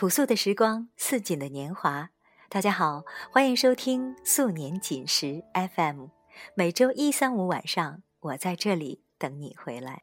[0.00, 2.08] 朴素的时光，似锦的年华。
[2.48, 6.06] 大家好，欢迎收听素年锦时 FM。
[6.54, 10.00] 每周一、三、五晚上，我在这里等你回来。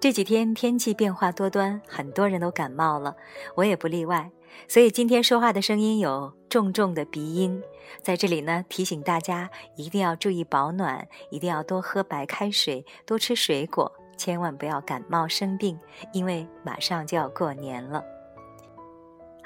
[0.00, 3.14] 这几天天气变化多端，很多人都感冒了，
[3.56, 4.30] 我也不例外。
[4.66, 7.62] 所以今天说话的声音有重重的鼻音，
[8.00, 15.78] 在这里呢提醒大家一定要注意保暖，一定要多喝白开水，多吃水果，千万不要感冒生病，
[16.14, 18.02] 因为马上就要过年了。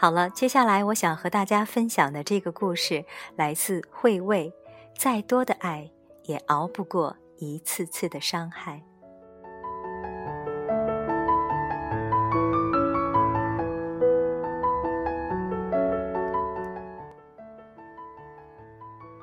[0.00, 3.04] 好了，接下来我想和大家分享的这个故事
[3.36, 4.50] 来自会味，
[4.96, 5.91] 再多的爱
[6.22, 8.82] 也熬不过一次次的伤害。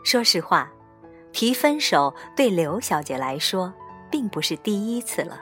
[0.04, 0.72] 说实话，
[1.34, 3.74] 提分手对刘小姐来说
[4.12, 5.42] 并不是第一次了。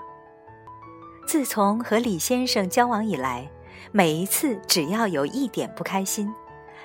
[1.28, 3.46] 自从和李先生交往以来，
[3.92, 6.34] 每一次只要有一点不开心，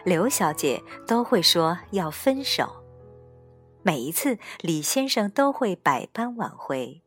[0.04, 2.70] 刘小姐都会说要分手。
[3.82, 7.02] 每一次李先生都会百般挽回，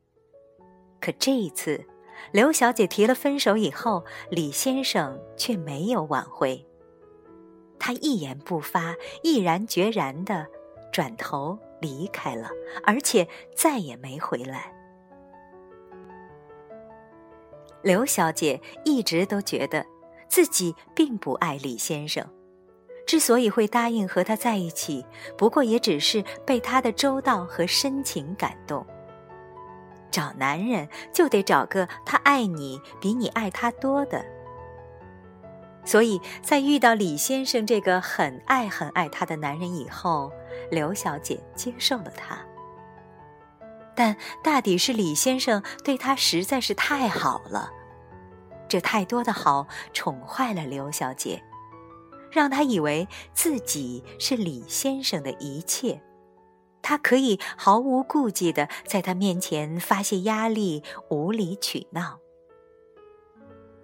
[1.00, 1.86] 可这一次，
[2.32, 6.66] 刘小姐提了分手以后，李先生却没有挽回。
[7.78, 10.48] 他一言不发，毅然决然的。
[10.92, 12.50] 转头离开了，
[12.84, 14.72] 而且再也没回来。
[17.84, 19.86] 刘小姐一直都觉得
[20.28, 22.26] 自己并不爱李先生，
[23.06, 25.06] 之所以会答应和他在一起，
[25.38, 28.86] 不过也只是被他的周到和深情感动。
[30.10, 34.24] 找男人就得找个他爱你比你爱他多的。
[35.86, 40.32] 所以在遇到李先生这个很爱很爱她的男人以后，
[40.72, 42.40] 刘小姐接受了他。
[43.96, 47.72] 但大抵是李先生对她实在是太好了，
[48.68, 51.44] 这太多的好宠坏了刘小姐，
[52.32, 56.02] 让她以为自己是李先生的一切，
[56.82, 62.20] 她可以毫无顾忌的在他面前发泄压力、无理取闹。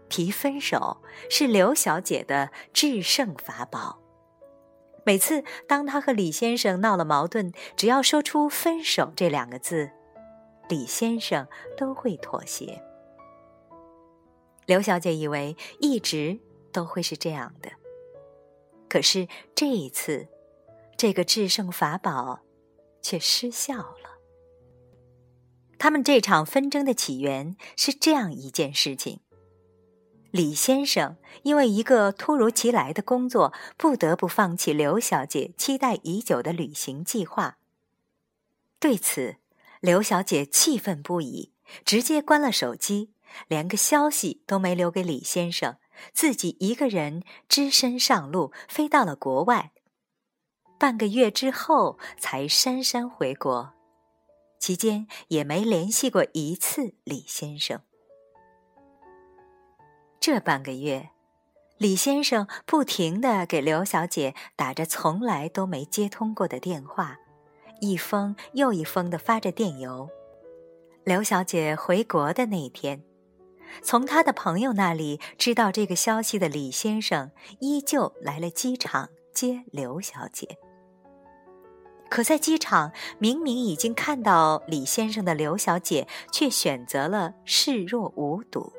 [0.09, 3.99] 提分手是刘小姐的制胜法宝。
[5.05, 9.91] 每次当她和李先生闹了矛盾，只要说出“分手”这两个字，
[10.69, 12.81] 李先生都会妥协。
[14.65, 16.39] 刘小姐以为一直
[16.71, 17.71] 都会是这样的，
[18.87, 20.27] 可是这一次，
[20.95, 22.41] 这个制胜法宝
[23.01, 24.19] 却失效了。
[25.79, 29.21] 他们这场纷争的起源是这样一件事情。
[30.29, 37.57] 李先生因为一个突如其来的工作，不得不放弃刘小姐期待已久的旅行计划。
[38.79, 39.37] 对此，
[39.79, 41.53] 刘小姐气愤不已，
[41.85, 43.13] 直接关了手机，
[43.47, 45.77] 连个消息都没留给李先生，
[46.13, 49.71] 自己一个人只身上路，飞到了国外。
[50.77, 53.73] 半个月之后才姗姗回国，
[54.59, 57.81] 期间也没联系过一次李先生。
[60.19, 61.11] 这半个月，
[61.77, 67.17] 李先生不停的给刘小姐打着从来都没接通过的电话，
[67.79, 70.09] 一封又一封的发着电邮。
[71.03, 73.03] 刘小姐回国的那一天，
[73.81, 80.57] 从她的朋友那里知道这个消息的李先生，依旧来了机场接刘小姐。
[82.09, 88.73] 可在机场明明已经看到李先生的刘小姐，却选择了视若无睹。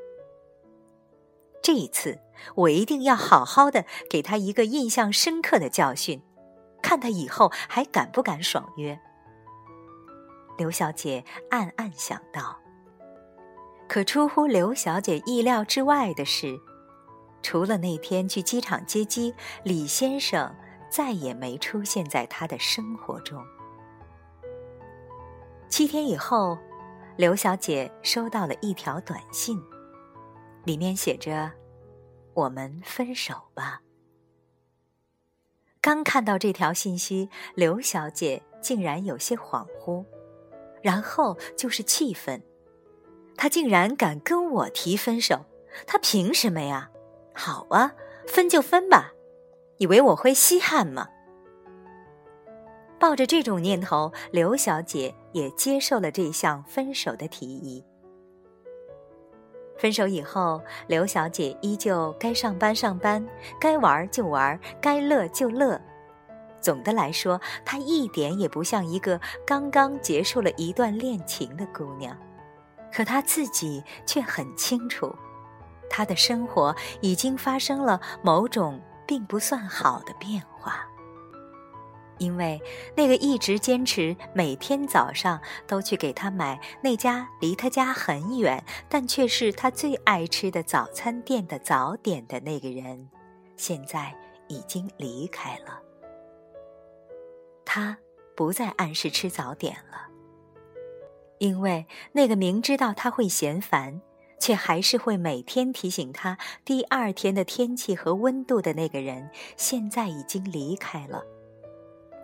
[1.62, 2.18] 这一次，
[2.56, 6.22] 我一定要好好的给他一个印象深刻的教训，
[6.82, 8.98] 看他以后还敢不敢爽约。
[10.58, 12.58] 刘小姐暗暗想到。
[13.88, 16.60] 可出乎刘小姐意料之外的是，
[17.42, 20.54] 除了那天去机场接机，李先生
[20.88, 23.44] 再也没出现在她的生活中。
[25.68, 26.56] 七天以后，
[27.16, 29.60] 刘小姐收到了一条短信。
[30.64, 31.50] 里面写着
[32.34, 33.80] ：“我们分手吧。”
[35.82, 40.04] 刚看到这条信息，刘小姐竟然有些恍惚，
[40.82, 42.42] 然后就是气愤。
[43.36, 45.46] 他竟然敢跟我提分手，
[45.86, 46.90] 他凭什么呀？
[47.32, 47.94] 好啊，
[48.26, 49.14] 分就分吧，
[49.78, 51.08] 以为我会稀罕吗？
[52.98, 57.82] 抱着这种念头，刘小姐也接受了这项分手的提议。
[59.80, 63.26] 分手以后，刘小姐依旧该上班上班，
[63.58, 65.80] 该玩就玩，该乐就乐。
[66.60, 72.14] 总的来说，她一点也不像一个刚刚结束了一段恋情的姑娘。
[72.92, 75.10] 可她自己却很清楚，
[75.88, 80.86] 他的生活已经发生了某种并不算好的变化。
[82.20, 82.60] 因为
[82.94, 93.08] 那个一直坚持每天早上都去给他买那家离他家很远但却是他最爱吃的早餐店的早点的那个人，
[93.56, 94.14] 现在
[94.48, 95.80] 已经离开了。
[97.64, 97.96] 他
[98.36, 100.08] 不再按时吃早点了，
[101.38, 104.02] 因为那个明知道他会嫌烦，
[104.38, 111.24] 却还是会每天提醒他第二天的天气和温度的那个人，现在已经离开了。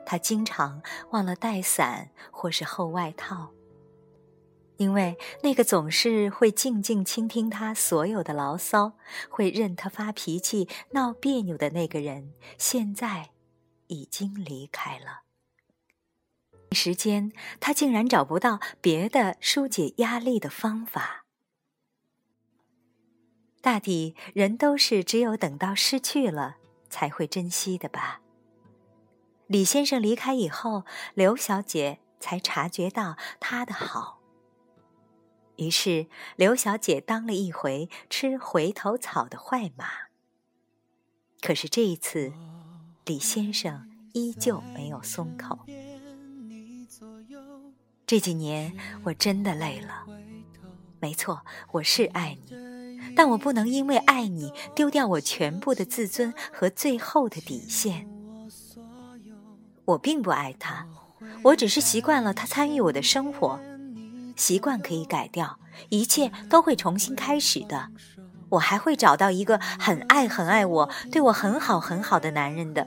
[0.06, 0.80] 他经常
[1.10, 3.50] 忘了带伞或是厚外套，
[4.76, 8.92] 因为那个总是会静静倾听他所有的牢骚，
[9.28, 13.30] 会任他发脾气、闹别扭的那个人，现在
[13.88, 15.22] 已经离开了。
[16.70, 21.24] 一时间，他竟然找不到别的疏解压力的方法。
[23.60, 26.58] 大抵人都是只有等到失去了，
[26.88, 28.20] 才会珍惜的吧。
[29.46, 30.84] 李先生离开以后，
[31.14, 34.20] 刘小姐才察觉到他的好。
[35.56, 39.86] 于是，刘小姐当了一回吃回头草的坏马。
[41.40, 42.32] 可是这一次，
[43.04, 45.60] 李先生依旧没有松口。
[48.04, 50.06] 这几年我真的累了。
[51.00, 58.08] 没错，我是爱你，但我不能因为爱你丢掉我全部的自尊和最后的底线。
[59.86, 60.86] 我并不爱他，
[61.42, 63.58] 我只是习惯了他参与我的生活。
[64.36, 67.88] 习惯可以改掉，一切都会重新开始的。
[68.50, 72.86] 我还会找到一个很爱很爱我、对我很好很好的男人的。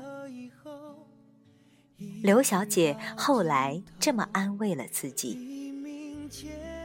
[2.22, 5.38] 刘小姐后来这么安慰了自己。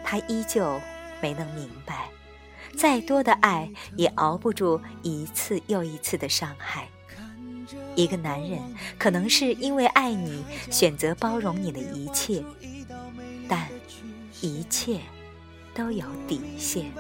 [0.03, 0.81] 她依旧
[1.21, 2.09] 没能明白，
[2.77, 6.89] 再多的爱也熬不住一次又一次的伤害。
[7.95, 8.59] 一个男人
[8.99, 12.43] 可能是因为爱你，选择包容你的一切，
[13.49, 13.69] 但
[14.41, 15.01] 一切
[15.75, 16.93] 都有底线。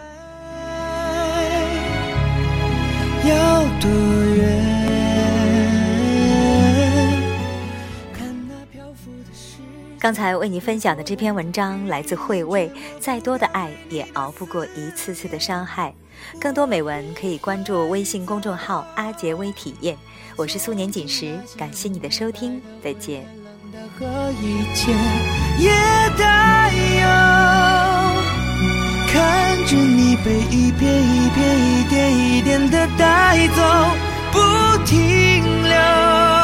[10.04, 12.70] 刚才为你分享的这篇文章来自会味，
[13.00, 15.94] 再多的爱也熬不过一次次的伤害。
[16.38, 19.96] 更多美文可以关注微信公众号“阿杰微体验”。
[20.36, 23.24] 我是素年锦时，感谢你的收听，再见。
[29.08, 33.62] 看着你被一片一片、一点一点的带走，
[34.30, 36.43] 不停留。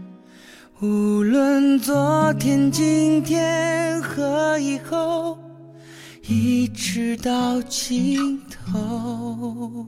[0.81, 5.37] 无论昨天、今天和以后，
[6.27, 9.85] 一直到尽头。